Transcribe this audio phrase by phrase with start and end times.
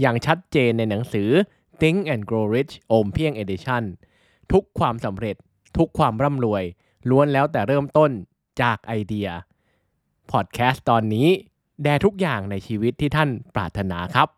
[0.00, 1.28] อย่างชัดเจนในหนังสือ
[1.80, 3.82] Think and Grow Rich โอมเพียง Edition
[4.52, 5.36] ทุกความสำเร็จ
[5.76, 6.64] ทุกความร่ำรวย
[7.10, 8.10] ล้วนแล้วแต่เริ่มต้น
[8.62, 9.28] จากไอเดีย
[10.30, 11.28] พอดแคสต์ตอนนี้
[11.82, 14.28] แด่ทุกอย่างในชีวิตที่ท่านปรารถนาครับ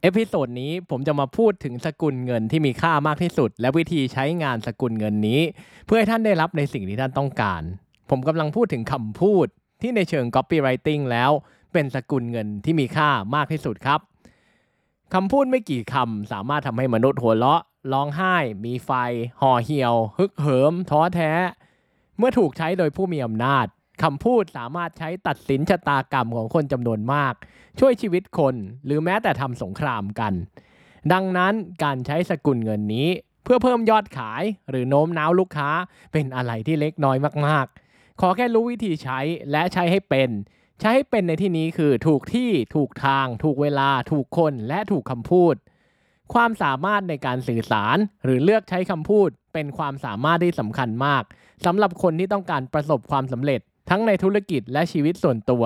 [0.00, 5.40] episode นี้ผมจะมาพูดถึงสกุลเงินที่มีค่ามากที่สุด และวิธีใช้งานสกุลเงินนี้
[5.86, 7.62] เพื่อให้ท่านได้รับในสิ่งที่ท่านต้องการ
[8.10, 9.46] ผมกำลังพูดถึงคำพูด
[9.80, 11.30] ที่ในเชิง copywriting แล้ว
[11.72, 14.00] เป็นสกุลเงินที่มีค่ามากที่สุดครับ
[15.14, 17.62] คำพูดไม่กี่คำสามารถทำให้มนุษย์หัวเราะ
[17.92, 18.90] ร้องไห้ มีไฟ
[19.40, 21.32] ห่อเหี่ยว ฮึกเหิม ท้อแท้
[22.18, 23.66] เมื่อถูกใช้โดยผู้มีอำนาจ
[24.02, 27.34] คำพูดสามารถใช้ตัดสินชะตากรรมของคนจำนวนมาก
[27.80, 30.32] ช่วยชีวิตคน หรือแม้แต่ทำสงครามกัน
[31.12, 33.08] ดังนั้นการใช้สกุลเงินนี้
[33.44, 35.70] เพื่อเพิ่มยอดขาย หรือโน้มน้าวลูกค้า
[36.12, 39.18] เป็นอะไรที่เล็กน้อยมาก ๆ ขอแค่รู้วิธีใช้
[39.50, 40.30] และใช้ให้เป็น
[40.80, 45.54] ใช้ให้เป็นในที่นี้คือถูกที่ถูกทาง ถูกเวลา ถูกคนและถูกคำพูด
[46.34, 51.22] ความสามารถในการสื่อสาร หรือเลือกใช้คำพูด เป็นความสามารถที่สำคัญมาก
[51.64, 55.64] สำหรับคนที่ต้องการประสบความสำเร็จ ทั้งในธุรกิจและชีวิตส่วนตัว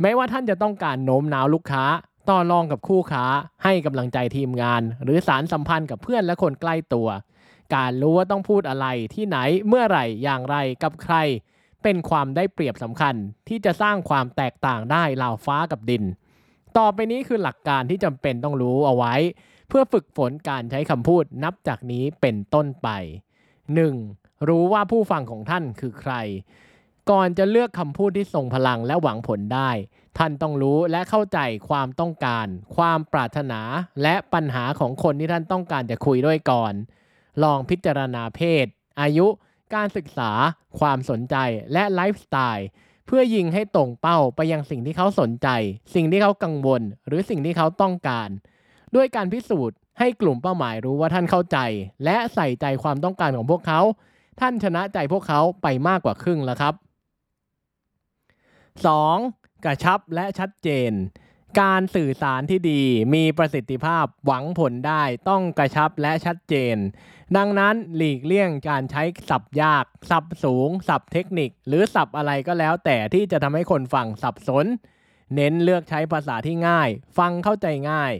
[0.00, 1.84] แม้ว่าท่านจะต้องการโน้มน้าวลูกค้า
[2.28, 3.24] ต่อรองกับคู่ค้า
[3.64, 7.08] ให้กำลังใจทีมงาน หรือสารสัมพันธ์กับเพื่อนและคนใกล้ตัว
[7.74, 9.36] การรู้ว่าต้องพูดอะไรที่ไหน
[9.68, 11.16] เมื่อไหร่อย่างไรกับใคร
[11.82, 13.14] เป็นความได้เปรียบสำคัญ
[13.48, 16.04] ที่จะสร้างความแตกต่างได้ราวฟ้ากับดิน
[16.76, 19.14] ต่อไปนี้คือหลักการที่จำเป็นต้องรู้เอาไว้
[19.68, 22.88] เพื่อฝึกฝนการใช้คำพูดนับจากนี้เป็นต้นไป
[23.68, 24.48] 1.
[24.48, 26.14] รู้ว่าผู้ฟังของท่านคือใคร
[27.10, 29.70] ก่อนจะเลือกคำพูดที่ทรงพลังและหวังผลได้
[30.18, 31.38] ท่านต้องรู้และเข้าใจ
[31.68, 33.60] ความต้องการ ความปรารถนา
[34.02, 36.72] และปัญหาของคนที่ท่านต้องการจะคุยด้วยก่อน
[37.42, 38.66] ลองพิจารณาเพศ
[39.00, 39.26] อายุ
[39.74, 40.30] การศึกษา
[40.78, 41.36] ความสนใจ
[41.72, 42.66] และไลฟ์สไตล์
[43.06, 45.48] เพื่อยิงให้ตรงเป้าไปยังสิ่งที่เขาสนใจ
[45.94, 48.28] สิ่งที่เขากังวล หรือสิ่งที่เขาต้องการ
[48.94, 51.58] ด้วยการพิสูจน์ให้กลุ่มเป้าหมายรู้ว่าท่านเข้าใจ
[52.04, 53.80] และใส่ใจความต้องการของพวกเขา
[54.40, 56.74] ท่านชนะใจพวกเขาไปมากกว่าครึ่งแล้วครับ
[58.78, 59.64] 2.
[59.64, 60.92] กระชับและชัดเจน
[61.60, 62.82] การสื่อสารที่ดี
[63.14, 66.76] มีประสิทธิภาพหวังผลได้ต้องกระชับและชัดเจน
[67.36, 74.66] ดังนั้นหลีกเลี่ยงการใช้ศัพท์ยากศัพท์สูงศัพท์เทคนิค หรือศัพท์อะไรก็แล้วแต่ที่จะทำให้คนฟังสับสน
[75.34, 78.12] เน้นเลือกใช้ภาษาที่ง่าย ฟังเข้าใจง่าย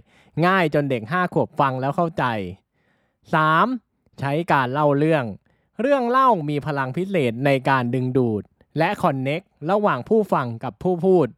[0.47, 2.25] ง่ายจนเด็กห้าขวบฟังแล้วเข้าใจ
[3.42, 4.21] 3.
[4.21, 5.25] ใช้การเล่าเรื่อง
[5.81, 8.42] เรื่องเล่ามีพลังพิเศษในการดึงดูด
[8.78, 9.41] และคอนเน็ก
[9.71, 11.28] ระหว่างผู้ฟังกับผู้พูด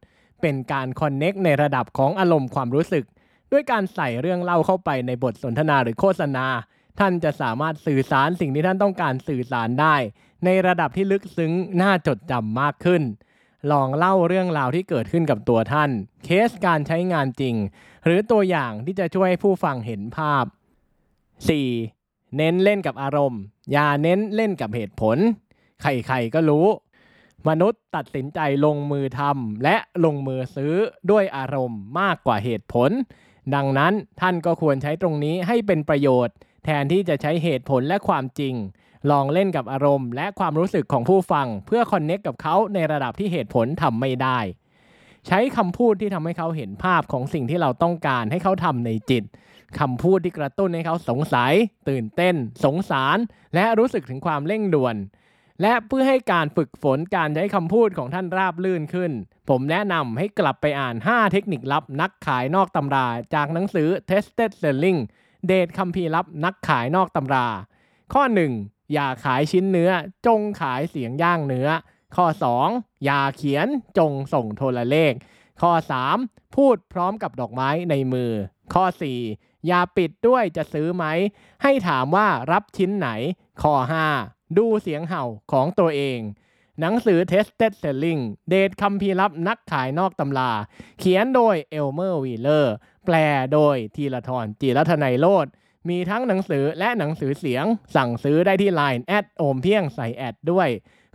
[0.41, 3.05] เป็นการคอนเน็กในระดับของอารมณ์ความรู้สึก
[3.51, 6.45] ด้วยการใส่เรื่องเล่าเข้าไปในบทสนทนาหรือโฆษณา
[6.99, 9.95] ท่านจะสามารถสื่อสารสิ่งที่ท่านต้องการสื่อสารได้
[10.45, 11.51] ในระดับที่ลึกซึ้ง
[11.81, 13.03] น่าจดจำมากขึ้น
[13.71, 15.89] ลองเล่าเรื่องราวที่เกิดขึ้นกับตัวท่าน
[16.25, 17.55] เคสการใช้งานจริง
[18.05, 20.45] หรือตัวอย่างที่จะช่วยให้ผู้ฟังเห็นภาพ
[21.61, 22.37] 4.
[22.37, 23.41] เน้นเล่นกับอารมณ์
[23.71, 25.17] อย่าเน้นเล่นกับเหตุผล
[25.81, 26.65] ใครๆก็รู้
[27.47, 29.75] มนุษย์ตัดสินใจลงมือทำและ
[30.05, 30.75] ลงมือซื้อ
[31.11, 32.91] ด้วยอารมณ์มากกว่าเหตุผล
[33.55, 36.35] ดังนั้นท่านก็ควรใช้ตรงนี้ให้เป็นประโยชน์
[36.65, 38.53] แทนที่จะใช้เหตุผลและความจริง
[39.11, 44.39] ลองเล่นกับอารมณ์ และความรู้สึกของผู้ฟัง เพื่อคอนเน็กกับเขาในระดับที่เหตุผลทำไม่ได้
[45.27, 49.23] ใช้คำพูดที่ทำให้เขาเห็นภาพของสิ่งที่เราต้องการให้เขาทำในจิต
[49.79, 51.53] คำพูดที่กระตุ้นให้เขาสงสัย
[51.89, 52.35] ตื่นเต้น
[52.65, 53.17] สงสาร
[53.55, 54.95] และรู้สึกถึงความเร่งด่วน
[55.61, 59.11] และเพื่อให้การฝึกฝนการใช้คำพูดของท่านราบลื่นขึ้น
[59.49, 64.99] ผมแนะนำให้กลับไปอ่าน 5 เทคนิคลับนักขายนอกตำรา จากหนังสือ Tested Selling
[65.47, 67.47] เดทคัมภีร์ลับนักขายนอกตำรา
[68.13, 68.23] ข้อ
[68.57, 69.91] 1 อย่าขายชิ้นเนื้อ
[70.25, 71.69] จงขายเสียงย่างเนื้อ
[72.15, 72.25] ข้อ
[72.65, 73.67] 2 อย่าเขียน
[73.97, 75.13] จงส่งโทรเลข
[75.61, 75.71] ข้อ
[76.15, 78.31] 3 พูดพร้อมกับดอกไม้ในมือ
[78.73, 78.83] ข้อ
[79.25, 81.05] 4 อย่าปิดด้วยจะซื้อไหม
[81.63, 83.09] ให้ถามว่ารับชิ้นไหน
[83.63, 86.19] ข้อ 5 ดูเสียงเห่าของตัวเอง
[86.81, 90.51] หนังสือ Tested Selling เดชคัมภีร์ลับนักขายนอกตำรา
[90.99, 92.73] เขียนโดยเอลเมอร์วีเลอร์
[93.05, 93.15] แปล
[93.53, 95.47] โดยทีละทรจีรัตนัยโลด
[95.89, 97.65] มีทั้งหนังสือและหนังสือเสียง
[97.95, 100.69] สั่งซื้อได้ที่ Line แอดโอมเพียงใส่แอดด้วย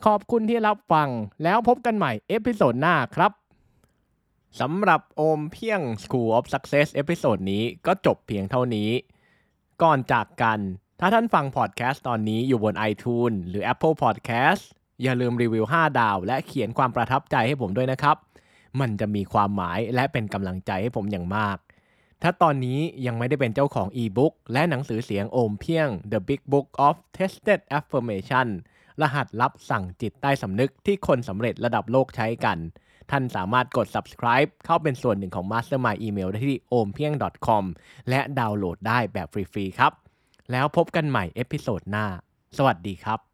[0.04, 1.08] ขอบคุณที่รับฟัง
[1.42, 3.32] แล้วพบกันใหม่ episode หน้าครับ
[4.60, 8.90] สำหรับโอมเพียง School of Success episode นี้ก็จบเพียงเท่านี้
[9.82, 10.58] ก่อนจากกัน
[11.02, 14.62] ถ้าท่านฟังพอดแคสต์ตอนนี้อยู่บน iTunes หรือ Apple Podcast
[15.02, 18.16] อย่าลืมรีวิว 5 ดาว และเขียนความประทับใจให้ผมด้วยนะครับ
[18.80, 21.56] มันจะมีความหมายและเป็นกำลังใจให้ผมอย่างมาก
[22.22, 28.48] ถ้าตอนนี้ยังไม่ได้เป็นเจ้าของอีบุ๊กและหนังสือเสียงโอมเพียง The Big Book of Tested Affirmation
[29.00, 32.58] รหัสลับสั่งจิตใต้สำนึกที่คนสำเร็จระดับโลกใช้กัน
[33.10, 37.64] ท่านสามารถกด subscribe เข้าเป็นส่วนหนึ่งของ Mastermind Email ได้ที่ ompieng.com
[38.08, 39.94] และดาวน์โหลดได้แบบฟรีๆครับ
[40.50, 42.06] แล้วพบกันใหม่ episode หน้า
[42.56, 43.29] สวัสดีครับ